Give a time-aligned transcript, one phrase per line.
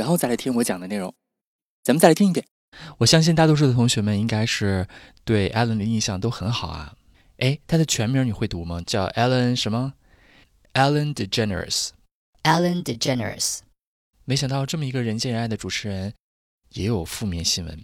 [0.00, 1.12] 然后再来听我讲的内容，
[1.84, 2.46] 咱们再来听一遍。
[2.96, 4.88] 我相信大多数的同学们应该是
[5.24, 6.94] 对 Alan 的印象都很好啊。
[7.36, 8.82] 哎，他的全名你会读吗？
[8.86, 9.92] 叫 Alan 什么
[10.72, 11.90] ？Alan DeGeneres。
[12.44, 13.58] Alan DeGeneres。
[14.24, 16.14] 没想到这么一个人见人爱的主持人，
[16.70, 17.78] 也有负面新闻。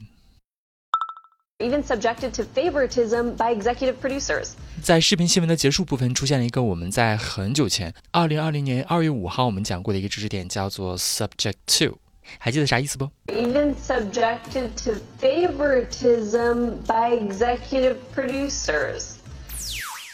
[1.59, 4.53] Even subjected to favoritism by executive producers。
[4.83, 11.99] 在视频新闻的结束部分，出现了一个我们在很久前，二零二零年二月五号我们讲过的一个知识点，叫做 subject to。
[12.38, 13.10] 还记得啥意思不？
[13.28, 19.16] Even subjected to favoritism by executive producers.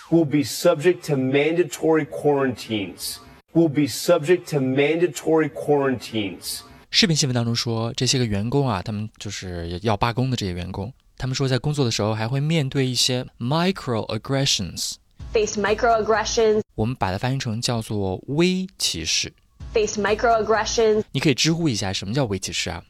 [0.09, 3.17] Will be subject to mandatory quarantines.
[3.53, 6.61] Will be subject to mandatory quarantines.
[6.89, 10.93] 视频新闻当中说，这些个员工啊，他们就是要罢工的这些员工。
[11.17, 16.61] 他们说，在工作的时候还会面对一些 microaggressions。Face microaggressions。
[16.75, 19.33] 我们把它翻译成叫做微歧视。
[19.72, 21.04] Face microaggressions。
[21.12, 22.84] 你可以知乎一下什么叫微歧视啊？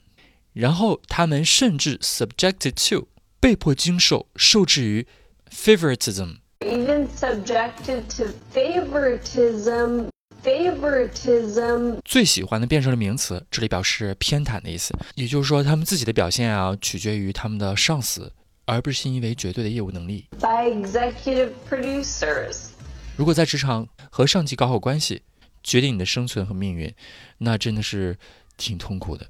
[0.53, 3.09] 然后他们甚至 subjected to
[3.41, 5.07] 被迫经受受制于
[5.51, 6.39] favoritism。
[6.61, 10.09] Even subjected to favoritism。
[10.43, 14.93] favoritism 最喜欢的变成了名词，这里表示偏袒的意思。
[15.15, 18.33] 也就是说，他们自己的表现啊，取决于他们的上司，
[18.65, 20.27] 而不是因为绝对的业务能力。
[20.41, 22.71] By executive producers，
[23.17, 25.23] 如果在职场和上级搞好关系，
[25.63, 26.95] 决定你的生存和命运，
[27.39, 28.19] 那真的是
[28.57, 29.27] 挺痛苦的。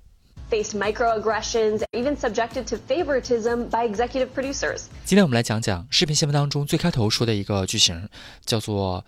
[0.51, 4.83] Face microaggressions, even subjected to favoritism by executive producers。
[5.05, 8.09] 今天我们来讲讲视频新闻当中最开头说的一个句型，
[8.45, 9.05] 叫做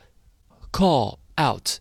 [0.73, 1.81] call out。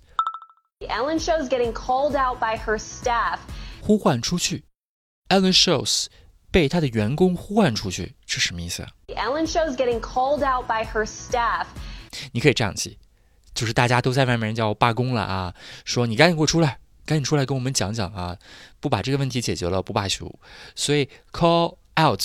[0.89, 3.39] Ellen shows getting called out by her staff.
[3.81, 4.65] 呼唤出去
[5.29, 6.07] ，Ellen shows
[6.51, 11.67] 被他的员工呼唤出去，这什么意思啊？Ellen shows getting called out by her staff.
[12.33, 12.97] 你可以这样记，
[13.53, 15.53] 就是大家都在外面叫罢工了啊，
[15.85, 18.37] 说你赶紧给我出来，赶紧出来跟我们讲讲啊，
[18.79, 20.39] 不把这个问题解决了不罢休。
[20.75, 22.21] 所以 call out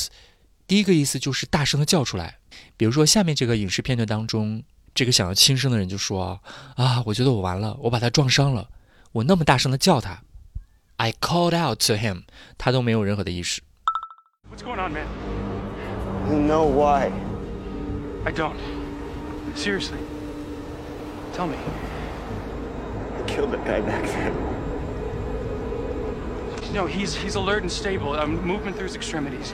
[0.67, 2.39] 第一个意思就是大声的叫出来，
[2.77, 4.63] 比如说下面这个影视片段当中。
[4.95, 6.41] 这个想要轻生的人就说
[6.75, 8.69] ：“啊，我觉得我完了，我把他撞伤了，
[9.13, 10.25] 我那么大声的叫他
[10.97, 12.23] ，I called out to him，
[12.57, 13.63] 他都没有任何的意识。”
[14.51, 15.07] What's going on, man?
[16.29, 17.13] You know why?
[18.25, 18.57] I don't.
[19.55, 20.01] Seriously.
[21.38, 21.58] Tell me.
[23.18, 24.34] I killed that guy back then.
[26.74, 28.14] No, he's he's alert and stable.
[28.14, 29.54] Um, movement through his extremities.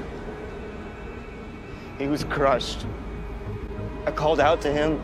[1.98, 2.86] He was crushed.
[4.06, 5.00] I called out to him.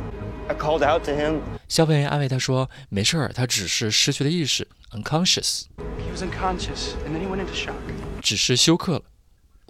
[0.50, 1.42] I called out to him.
[1.68, 5.64] 消防员安慰他说：“没事儿，他只是失去了意识，unconscious。”
[6.00, 7.74] He was unconscious, and then he went into shock.
[8.22, 9.02] 只是休克了，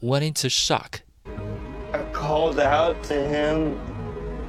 [0.01, 0.99] went into shock.
[1.93, 3.75] I called out to him.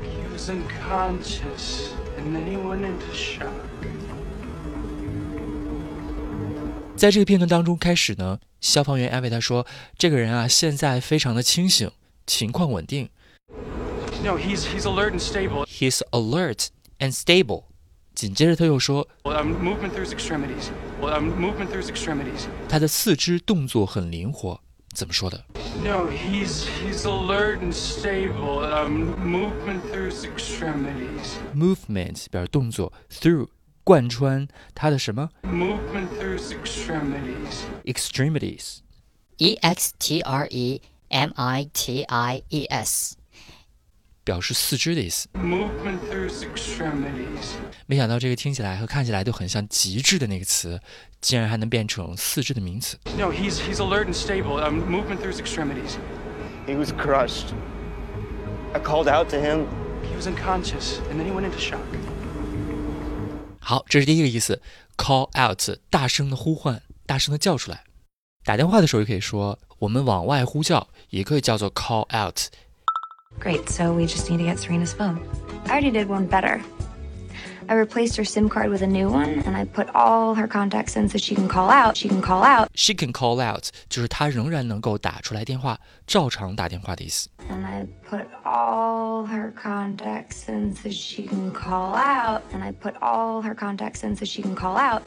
[0.02, 1.90] He was unconscious,
[2.21, 3.49] And then he went into shock.
[6.95, 9.65] 在这个片段当中，开始呢，消防员安慰他说
[9.97, 11.89] ：“这个人啊，现在非常的清醒，
[12.27, 13.09] 情况稳定。”
[14.23, 15.65] No, he's he's alert and stable.
[15.65, 16.67] He's alert
[16.99, 17.63] and stable.
[18.13, 20.69] 紧接着他又说：“I'm movement through his extremities.
[21.01, 22.45] I'm movement through his extremities.
[22.69, 24.61] 他的四肢动作很灵活。
[24.94, 25.44] 怎么说的？
[25.84, 28.60] No, he's he's alert and stable.
[28.64, 31.36] Um, movement through his extremities.
[31.54, 33.48] Movement 表示动作，through
[33.84, 35.28] 贯穿他的什么？
[35.42, 37.64] Movement through his extremities.
[37.84, 38.78] Extremities.
[39.36, 43.16] E X T R E M I T I E S.
[44.23, 45.27] 表示四肢的意思。
[47.87, 50.79] 没想到这个听起来和看起来都很像极致的那个词，
[51.19, 52.97] 竟然还能变成四肢的名词。
[53.17, 54.61] No, he's he's alert and stable.
[54.61, 55.97] Um, movement through his extremities.
[56.67, 57.53] He was crushed.
[58.73, 59.65] I called out to him.
[60.03, 61.79] He was unconscious, and then he went into shock.
[63.59, 64.61] 好，这是第一个意思
[64.97, 67.83] ，call out，大声的呼唤，大声的叫出来。
[68.43, 72.39] 打电话的时候也可以说，我们往外呼叫，也可以叫做 call out。
[73.38, 75.20] Great, so we just need to get Serena's phone.
[75.66, 76.62] I already did one better.
[77.68, 80.94] I replaced her SIM card with a new one, and I put all her contacts
[80.96, 81.96] in so she can call out.
[81.96, 82.68] She can call out.
[82.74, 85.76] She can call out 就是她仍然能够打出来电话，
[86.06, 87.28] 照常打电话的意思。
[87.50, 92.42] And I put all her contacts in so she can call out.
[92.52, 95.02] And I put all her contacts in so she can call out.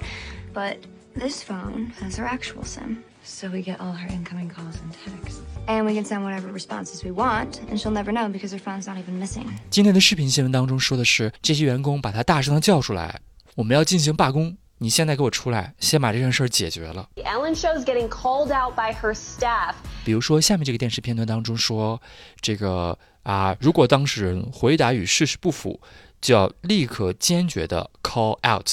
[0.53, 0.79] But
[1.15, 3.03] this phone has her actual SIM.
[3.26, 5.40] So we get all her incoming calls and texts.
[5.66, 8.86] And we can send whatever responses we want, and she'll never know because her phone's
[8.86, 9.46] not even missing.
[9.70, 13.18] 今天的视频新闻当中说的是，这些员工把他大声的叫出来，
[13.54, 17.08] 我们要进行罢工，你现在给我出来，先把这件事儿解决了。
[17.16, 19.72] Ellen shows getting called out by her staff.
[20.04, 22.02] 比如说下面这个电视片段当中说，
[22.42, 25.80] 这个啊，如果当事人回答与事实不符，
[26.20, 28.72] 就要立刻坚决的 call out。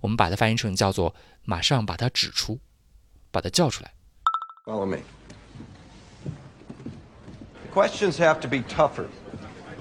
[0.00, 1.14] 我们把它翻译成叫做
[1.44, 2.58] 马上把它指出，
[3.33, 3.93] 把它叫出来。
[4.65, 4.99] Follow me.
[7.63, 9.07] The questions have to be tougher.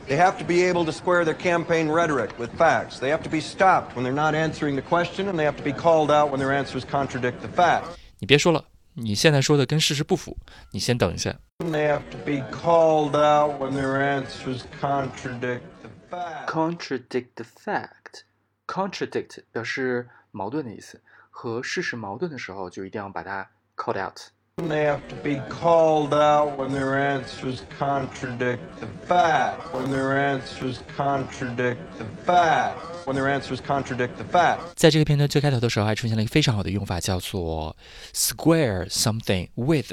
[0.09, 2.99] They have to be able to square their campaign rhetoric with facts.
[2.99, 5.63] They have to be stopped when they're not answering the question, and they have to
[5.63, 7.99] be called out when their answers contradict the facts.
[8.19, 8.65] 你别说了，
[8.95, 10.37] 你现在说的跟事实不符，
[10.73, 11.39] 你先等一下。
[11.59, 16.47] And they have to be called out when their answers contradict the facts.
[16.47, 21.03] contradict the fact。contradict 表示矛盾的意思，
[21.33, 24.19] 和事实矛盾的时候就一定要把它 called out。
[24.61, 29.71] And they have to be called out when their answers contradict the facts.
[29.73, 33.07] When their answers contradict the facts.
[33.07, 34.73] When their answers contradict the facts.
[34.75, 37.77] 在这个片段最开头的时候，还出现了一个非常好的用法，叫做
[38.13, 39.93] square something with。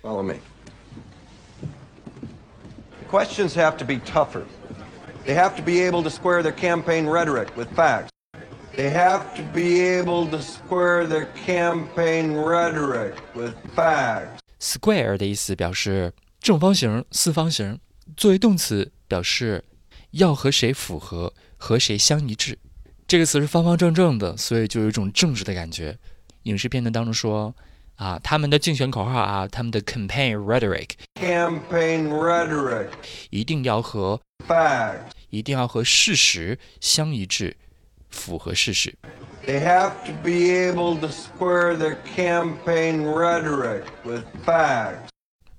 [0.00, 0.36] Follow me.
[3.02, 4.44] The questions have to be tougher.
[5.26, 8.08] They have to be able to square their campaign rhetoric with facts.
[8.75, 14.39] They have to be able to square their campaign rhetoric with facts.
[14.59, 17.79] square 的意思表示正方形、四方形，
[18.17, 19.63] 作为动词表示
[20.09, 22.57] 要和谁符合，和谁相一致。
[23.07, 25.95] 这个词是方方正正的，所以就有一种正直的感觉。
[26.43, 27.55] 影视片段当中说
[27.97, 30.89] 啊，他们的竞选口号啊，他们的 campaign rhetoric
[31.21, 32.87] Campaign rhetoric.
[33.29, 35.11] 一定要和 Facts.
[35.29, 37.55] 一定要和事实相一致，
[38.13, 38.95] 符合事实。
[39.45, 45.09] They have to be able to square their campaign rhetoric with facts.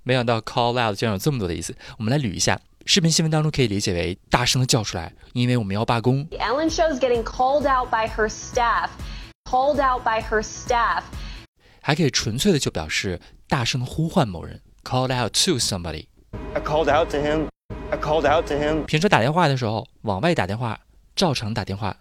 [0.02, 2.58] 没想到 call out 竟然有这么多的意思，我们来捋一下。
[2.86, 6.26] 视频新闻当中可以理解为大声的叫出来，因为我们要罢工。
[6.30, 8.90] Ellen shows getting called out by her staff.
[9.44, 11.02] Called out by her staff.
[11.80, 16.06] 还可以纯粹的就表示大声的呼唤某人，called out to somebody。
[16.54, 17.48] I called out to him.
[17.90, 18.84] I called out to him.
[18.84, 20.80] 平时打电话的时候，往外打电话，
[21.16, 21.96] 照常打电话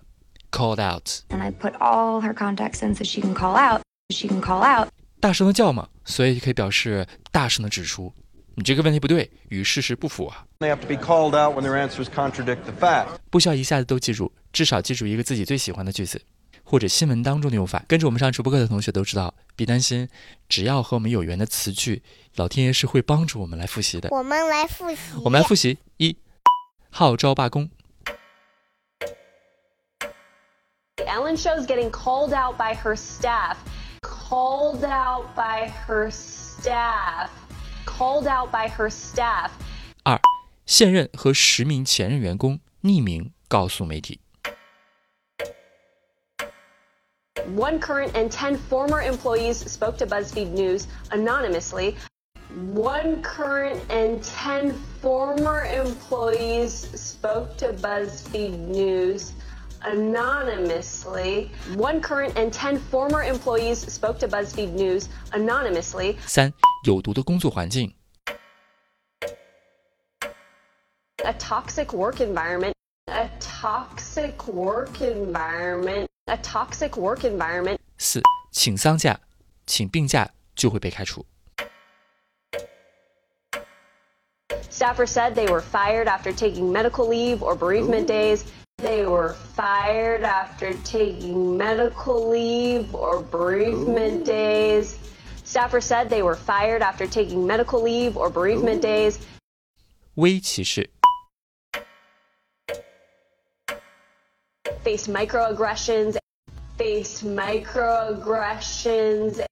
[0.54, 3.82] ，called out，And I put all her contacts in so she can call out.
[4.10, 4.90] She can call out.
[5.20, 8.14] 大声的叫嘛，所以可以表示大声的指出
[8.56, 10.46] 你这个问题不对，与事实不符啊。
[10.60, 13.16] They have to be called out when their answers contradict the facts.
[13.32, 16.22] 不需要一下子都记住，至少记住一个自己最喜欢的句子，
[16.64, 17.84] 或者新闻当中的用法。
[17.88, 20.08] 跟着我们上直播课的同学都知道，别担心，
[20.48, 22.04] 只要和我们有缘的词句，
[22.36, 24.10] 老天爷是会帮助我们来复习的。
[24.12, 24.98] 我们来复习。
[25.24, 26.16] 我们来复习一，
[26.92, 27.66] 号召罢工；
[31.09, 33.59] Ellen shows getting called out by her staff.
[34.03, 37.31] Called out by her staff.
[37.87, 39.51] Called out by her staff.
[40.05, 40.21] 二，
[40.67, 44.21] 现任和十名前任员工匿名告诉媒体。
[47.57, 51.97] One current and 10 former employees spoke to BuzzFeed News anonymously.
[52.75, 59.33] One current and 10 former employees spoke to BuzzFeed News
[59.83, 61.51] anonymously.
[61.77, 66.17] One current and 10 former employees spoke to BuzzFeed News anonymously.
[66.27, 66.53] 三，
[66.85, 67.93] 有毒的工作环境；
[71.25, 72.73] A toxic work environment.
[73.07, 76.07] A toxic work environment.
[76.27, 77.79] A toxic work environment.
[77.99, 78.21] 四，
[78.53, 79.19] 请丧假，
[79.67, 81.25] 请病假就会被开除。
[84.71, 88.45] Staffers said they were fired after taking medical leave or bereavement days.
[88.79, 94.97] They were fired after taking medical leave or bereavement days.
[95.45, 99.19] Staffers said they were fired after taking medical leave or bereavement days.
[100.15, 100.89] 微歧视；
[104.85, 106.17] Faced microaggressions.
[106.77, 109.45] Faced microaggressions.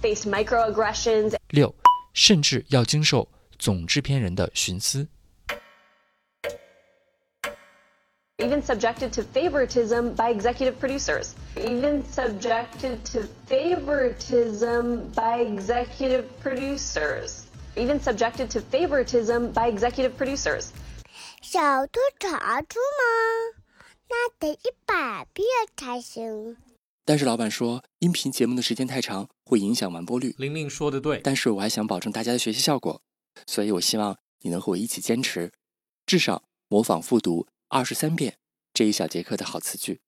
[0.00, 1.36] Faced microaggressions.
[1.50, 1.72] 六，
[2.12, 3.28] 甚至要经受
[3.58, 5.06] 总制片人的徇私；
[8.39, 11.33] Even subjected to favoritism by executive producers.
[11.55, 17.47] Even subjected to favoritism by executive producers.
[17.75, 20.67] Even subjected to favoritism by executive producers.
[21.41, 23.57] 小兔查出吗？
[24.07, 26.57] 那得一百遍才行。
[27.05, 30.35] 但是老板说，音频节目的时间太长，会影响完播率。
[30.37, 33.01] 玲玲说的对，但是我还想保证大家的学习效果，
[33.47, 35.51] 所以我希望你能和我一起坚持，
[36.05, 38.37] 至少模仿复读二十三遍
[38.73, 39.99] 这一小节课的好词句。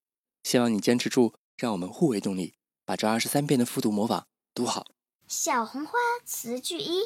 [0.43, 4.87] 希望你坚持住，让我们互为动力，把这二十三遍的复读模仿读好。
[5.27, 5.91] 小红花
[6.23, 7.01] 词句一，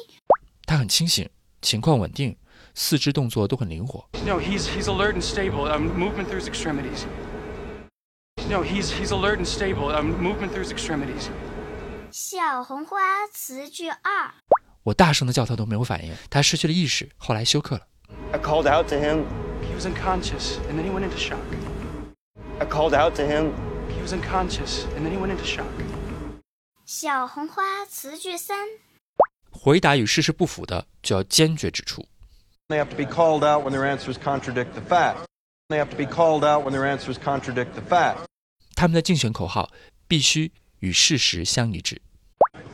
[0.64, 1.28] 他很清醒，
[1.60, 2.38] 情况稳定，
[2.72, 4.08] 四肢动作都很灵活。
[4.24, 5.68] No, he's he's alert and stable.
[5.68, 7.04] Um, movement through his extremities.
[8.48, 9.92] No, he's he's alert and stable.
[9.92, 11.26] Um, movement through his extremities.
[12.12, 14.34] 小红花词句二，
[14.84, 17.88] 我大声的叫他都没有反应，他失去了意识，后来休克了。
[18.32, 19.24] I called out to him.
[19.63, 21.39] He was unconscious, and then he went into shock.
[22.59, 23.53] I called out to him.
[23.89, 25.67] He was unconscious, and then he went into shock.
[26.85, 28.67] 小红花词句三，
[29.51, 32.05] 回答与事实不符的，就要坚决指出。
[32.67, 35.25] They have to be called out when their answers contradict the fact.
[35.69, 38.25] They have to be called out when their answers contradict the fact.
[38.75, 39.71] 他们的竞选口号
[40.07, 42.01] 必须与事实相一致。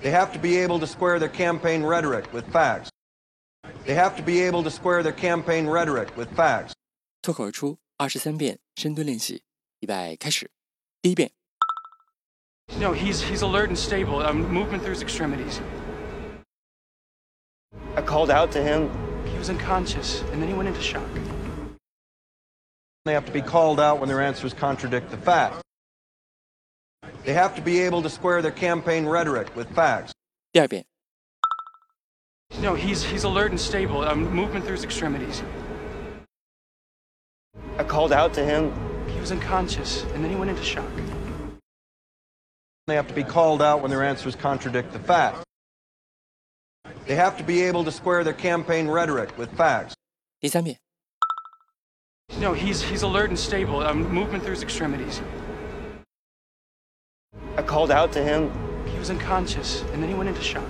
[0.02, 2.90] They have to be able to square their campaign rhetoric with facts.
[3.86, 6.74] They have to be able to square their campaign rhetoric with facts.
[7.22, 9.44] 脱口而出二十三遍深蹲练习，
[9.80, 10.52] 预备开始。
[11.02, 11.32] 第一遍，
[12.80, 14.22] No, he's he's alert and stable.
[14.26, 15.60] Um, movement through his extremities.
[17.96, 18.90] I called out to him.
[19.26, 21.08] He was unconscious, and then he went into shock.
[23.06, 25.62] They have to be called out when their answers contradict the fact.
[27.24, 30.12] They have to be able to square their campaign rhetoric with facts.
[30.52, 30.86] 第二遍，
[32.62, 34.04] No, he's he's alert and stable.
[34.04, 35.44] Um, movement through his extremities.
[37.78, 38.72] I called out to him.
[39.10, 40.90] He was unconscious, and then he went into shock.
[42.88, 45.44] They have to be called out when their answers contradict the fact.
[47.06, 49.94] They have to be able to square their campaign rhetoric with facts.
[50.40, 50.78] 第三遍，
[52.40, 53.82] No, he's he's alert and stable.
[53.82, 55.22] Um, movement through his extremities.
[57.58, 58.52] I called out to him.
[58.88, 60.70] He was unconscious, and then he went into shock.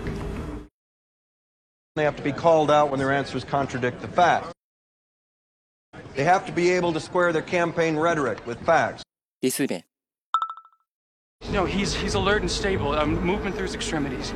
[1.96, 4.54] They have to be called out when their answers contradict the fact.
[6.16, 9.04] They have to be able to square their campaign rhetoric with facts.
[9.42, 9.84] 第四遍，
[11.52, 12.94] No, he's he's alert and stable.
[12.94, 14.34] Um, movement through his extremities.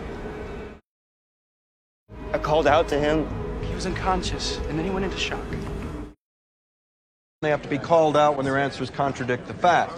[2.34, 3.25] I called out to him.
[3.63, 5.44] He was unconscious, and then he went into shock.
[7.42, 9.98] They have to be called out when their answers contradict the fact.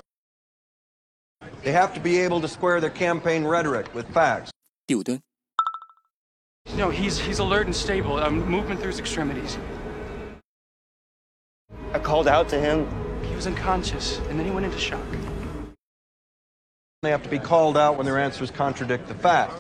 [1.64, 4.52] They have to be able to square their campaign rhetoric with facts.
[4.88, 5.20] 第五蹲，
[6.78, 8.18] No, he's he's alert and stable.
[8.18, 9.58] Um, movement through his extremities.
[11.94, 12.88] I called out to him.
[13.24, 15.06] He was unconscious, and then he went into shock.
[17.02, 19.60] They have to be called out when their answers contradict the fact.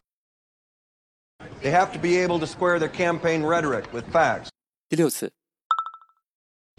[1.62, 4.50] They have to be able to square their campaign rhetoric with facts.
[4.89, 5.31] 第六次，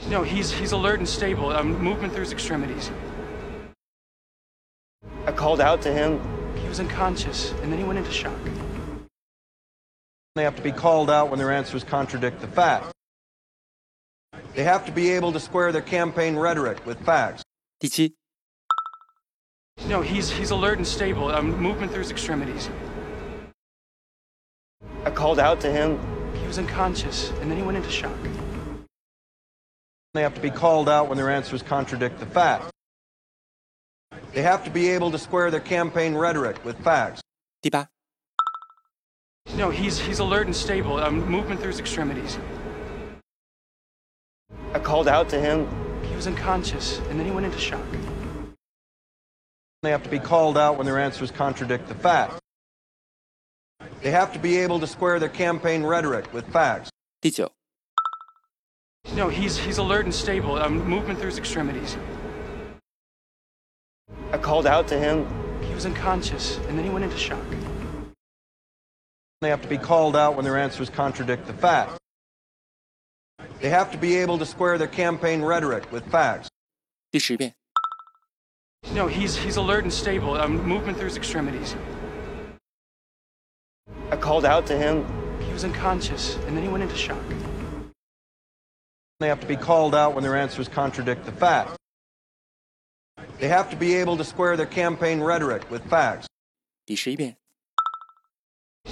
[0.08, 1.50] No, he's he's alert and stable.
[1.50, 2.90] Um, movement through his extremities.
[5.26, 6.20] I called out to him.
[6.56, 8.38] He was unconscious, and then he went into shock.
[10.34, 12.92] They have to be called out when their answers contradict the fact.
[14.56, 17.42] They have to be able to square their campaign rhetoric with facts.
[17.80, 18.12] 第七，
[19.88, 21.28] No, he's he's alert and stable.
[21.30, 22.68] Um, movement through his extremities.
[25.04, 25.98] I called out to him.
[26.40, 28.16] He was unconscious, and then he went into shock.
[30.14, 32.70] They have to be called out when their answers contradict the fact.
[34.34, 37.20] They have to be able to square their campaign rhetoric with facts.
[37.62, 37.88] 第八，
[39.56, 40.98] No, he's he's alert and stable.
[40.98, 42.38] Um, movement through his extremities.
[44.73, 45.67] I called out to him.
[46.03, 47.85] He was unconscious, and then he went into shock.
[49.83, 52.39] They have to be called out when their answers contradict the facts.
[54.01, 56.89] They have to be able to square their campaign rhetoric with facts.
[57.21, 57.51] 第九
[59.15, 60.55] ，No, he's he's alert and stable.
[60.55, 61.97] Um, movement through his extremities.
[64.31, 65.25] I called out to him.
[65.63, 67.45] He was unconscious, and then he went into shock.
[69.41, 71.97] They have to be called out when their answers contradict the fact.
[73.60, 76.48] They have to be able to square their campaign rhetoric with facts.
[77.10, 77.54] 第十遍，
[78.94, 80.34] No, he's he's alert and stable.
[80.34, 81.76] Um, movement through his extremities.
[84.10, 85.04] I called out to him.
[85.40, 87.22] He was unconscious, and then he went into shock.
[89.20, 91.76] They have to be called out when their answers contradict the fact.
[93.38, 96.26] They have to be able to square their campaign rhetoric with facts.
[96.84, 97.36] 第十一遍，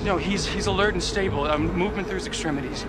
[0.04, 1.44] No, he's he's alert and stable.
[1.50, 2.84] Um, movement through his extremities.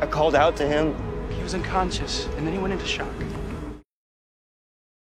[0.00, 0.96] I called out to him.
[1.30, 3.12] He was unconscious, and then he went into shock.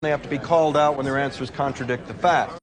[0.03, 2.59] They have to be called out when their answers contradict the fact.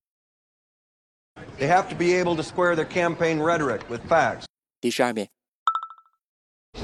[1.58, 4.46] They have to be able to square their campaign rhetoric with facts.
[4.82, 5.28] 第十二遍，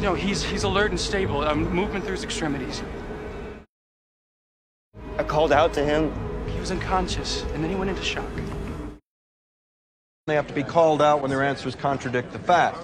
[0.01, 1.41] No, he's he's alert and stable.
[1.41, 2.81] Um, movement through his extremities.
[5.17, 6.11] I called out to him.
[6.47, 8.29] He was unconscious, and then he went into shock.
[10.27, 12.83] They have to be called out when their answers contradict the fact.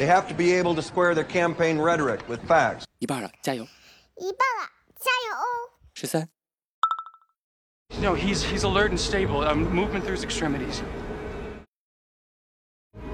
[0.00, 2.84] They have to be able to square their campaign rhetoric with facts.
[2.98, 3.64] 一半了，加油！
[4.16, 5.72] 一半了，加油哦！
[5.94, 6.28] 十三、
[8.00, 9.42] No, he's he's alert and stable.
[9.42, 10.82] Um, movement through his extremities.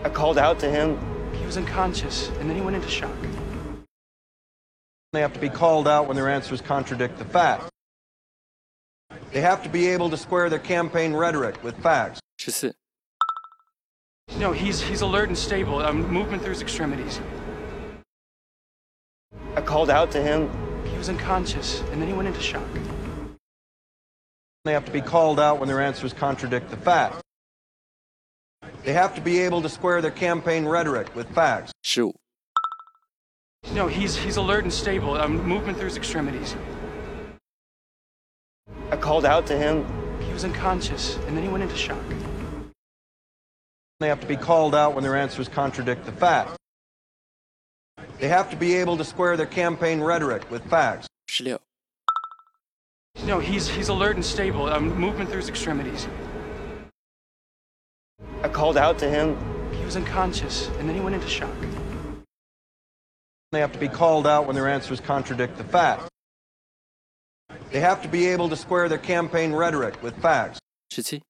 [0.05, 0.99] I called out to him.
[1.35, 3.11] He was unconscious, and then he went into shock.
[5.13, 7.69] They have to be called out when their answers contradict the facts.
[9.33, 12.19] They have to be able to square their campaign rhetoric with facts.
[12.39, 12.75] 十四、
[14.36, 15.80] No, he's he's alert and stable.
[15.80, 17.20] Um, movement through his extremities.
[19.56, 20.50] I called out to him.
[20.86, 22.68] He was unconscious, and then he went into shock.
[24.66, 27.22] They have to be called out when their answers contradict the facts.
[28.84, 31.72] They have to be able to square their campaign rhetoric with facts.
[31.84, 32.16] Shoot.
[33.74, 35.16] No, he's he's alert and stable.
[35.16, 36.56] Um, movement through his extremities.
[38.92, 39.86] I called out to him.
[40.22, 42.04] He was unconscious, and then he went into shock.
[44.00, 46.56] They have to be called out when their answers contradict the facts.
[48.20, 51.08] They have to be able to square their campaign rhetoric with facts.
[53.26, 54.68] No, he's he's alert and stable.
[54.68, 56.08] Um, movement through his extremities.
[58.44, 59.36] I called out to him.
[59.74, 61.56] He was unconscious, and then he went into shock.
[63.52, 66.08] They have to be called out when their answers contradict the facts.
[67.72, 70.60] They have to be able to square their campaign rhetoric with facts.
[70.92, 71.22] 17.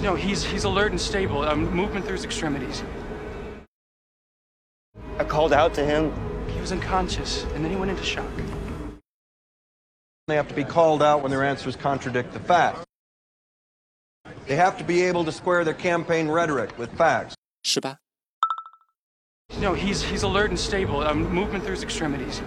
[0.00, 1.42] No, he's he's alert and stable.
[1.42, 2.82] Um, movement through his extremities.
[5.18, 6.12] I called out to him.
[6.48, 8.30] He was unconscious, and then he went into shock.
[10.26, 12.84] They have to be called out when their answers contradict the facts.
[14.46, 17.34] They have to be able to square their campaign rhetoric with facts.
[17.62, 17.96] 十八、
[19.60, 21.00] No, he's he's alert and stable.
[21.00, 22.42] Um, movement through his extremities.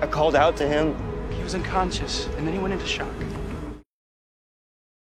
[0.00, 0.94] I called out to him.
[1.32, 3.12] He was unconscious, and then he went into shock.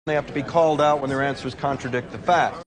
[0.07, 2.63] They have to be called out when their answers contradict the facts.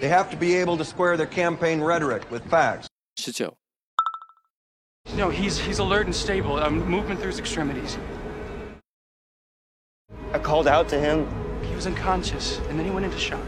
[0.00, 2.88] They have to be able to square their campaign rhetoric with facts.
[3.24, 3.50] 19.
[5.14, 6.58] No, he's he's alert and stable.
[6.58, 7.96] I'm um, movement through his extremities.
[10.32, 11.26] I called out to him.
[11.62, 13.46] He was unconscious, and then he went into shock.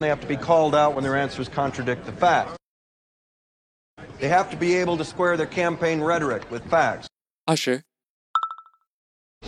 [0.00, 2.56] They have to be called out when their answers contradict the facts.
[4.18, 7.08] They have to be able to square their campaign rhetoric with facts.
[7.46, 7.85] 20.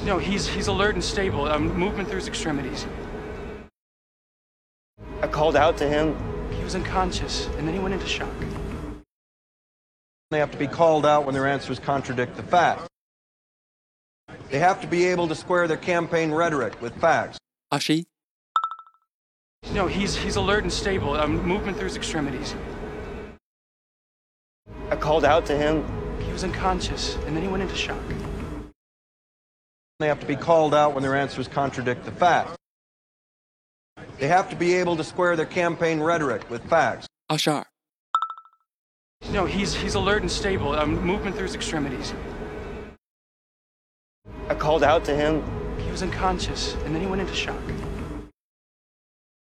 [0.04, 1.46] No, he's he's alert and stable.
[1.46, 2.86] Um, movement through his extremities.
[5.20, 6.16] I called out to him.
[6.52, 8.32] He was unconscious, and then he went into shock.
[10.30, 12.86] They have to be called out when their answers contradict the facts.
[14.50, 17.38] They have to be able to square their campaign rhetoric with facts.
[17.72, 18.06] Ashi?
[19.72, 21.14] No, he's he's alert and stable.
[21.14, 22.54] Um, movement through his extremities.
[24.90, 25.84] I called out to him.
[26.20, 28.02] He was unconscious, and then he went into shock.
[29.99, 32.55] They have to be called out when their answers contradict the facts.
[34.19, 37.07] They have to be able to square their campaign rhetoric with facts.
[37.27, 37.65] 二十二、
[39.31, 40.73] No, he's he's alert and stable.
[40.73, 42.13] Um, movement through his extremities.
[44.49, 45.41] I called out to him.
[45.79, 47.61] He was unconscious, and then he went into shock.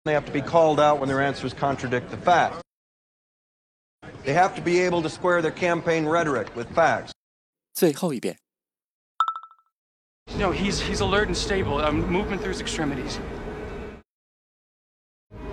[0.05, 2.61] They have to be called out when their answers contradict the facts.
[4.25, 7.13] They have to be able to square their campaign rhetoric with facts.
[7.75, 8.37] 最后一遍。
[10.37, 11.79] No, he's he's alert and stable.
[11.79, 13.19] Um, movement through his extremities.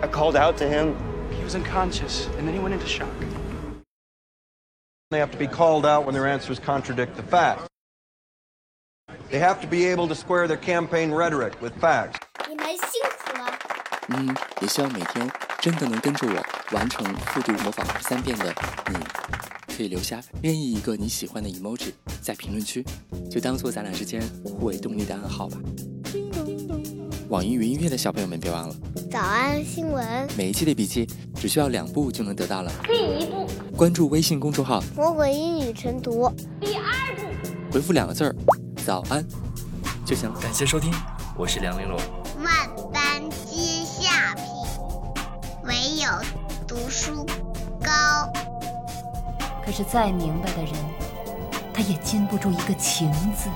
[0.01, 0.95] I called out to him.
[1.31, 3.10] He was unconscious, and then he went into shock.
[5.10, 7.67] They have to be called out when their answers contradict the facts.
[9.29, 12.19] They have to be able to square their campaign rhetoric with facts.
[12.47, 13.60] 你们辛苦了。
[14.10, 15.29] 嗯，也希望每天
[15.60, 18.46] 真的能跟着我 完成复读模仿十三遍的
[18.88, 18.96] 你，
[19.76, 22.85] 可以留下任意一个你喜欢的 emoji 在评论区，
[23.30, 25.58] 就当做咱俩之间互为动力的暗号吧。
[27.28, 28.74] 网易云音乐的小朋友们别忘了，
[29.11, 32.72] 早安新闻，每一期的笔记只需要两步就能得到了。
[32.85, 36.30] 第一步，关注微信公众号，魔鬼英语晨读。
[36.58, 37.22] 第二步，
[37.72, 38.35] 回复两个字儿
[38.85, 39.24] “早安”
[40.06, 40.40] 就行了。
[40.40, 40.90] 感谢收听，
[41.37, 41.98] 我是梁玲珑。
[42.42, 42.46] 万
[42.92, 44.44] 般皆下品，
[45.64, 46.41] 唯有
[46.72, 47.26] 读书
[47.85, 48.32] 高。
[49.62, 50.72] 可是再明白的人，
[51.70, 53.50] 他也禁不住一个情字。